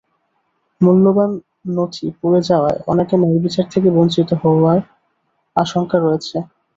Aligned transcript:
মূল্যবান 0.81 1.31
নথি 1.75 2.05
পুড়ে 2.19 2.39
যাওয়ায় 2.49 2.79
অনেকে 2.87 3.15
ন্যায়বিচার 3.17 3.65
থেকে 3.73 3.89
বঞ্চিত 3.95 4.29
হওয়ার 4.41 4.79
আশঙ্কা 5.55 5.97
রয়েছে। 5.99 6.37